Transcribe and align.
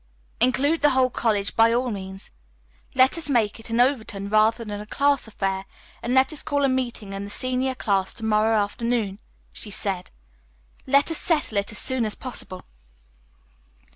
"Include 0.39 0.81
the 0.81 0.89
whole 0.97 1.11
college, 1.11 1.55
by 1.55 1.71
all 1.71 1.91
means. 1.91 2.31
Let 2.95 3.19
us 3.19 3.29
make 3.29 3.59
it 3.59 3.69
an 3.69 3.79
Overton 3.79 4.29
rather 4.29 4.65
than 4.65 4.81
a 4.81 4.87
class 4.87 5.27
affair, 5.27 5.65
and 6.01 6.15
let 6.15 6.33
us 6.33 6.41
call 6.41 6.63
a 6.65 6.67
meeting 6.67 7.13
of 7.13 7.21
the 7.21 7.29
senior 7.29 7.75
class 7.75 8.11
to 8.15 8.25
morrow 8.25 8.57
afternoon," 8.57 9.19
she 9.53 9.69
said. 9.69 10.09
"Let 10.87 11.11
us 11.11 11.19
settle 11.19 11.59
it 11.59 11.71
as 11.71 11.77
soon 11.77 12.03
as 12.03 12.15
possible." 12.15 12.65